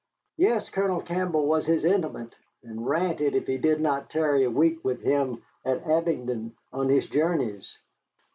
[0.37, 4.83] Yes, Colonel Campbell was his intimate, and ranted if he did not tarry a week
[4.83, 7.77] with him at Abingdon on his journeys.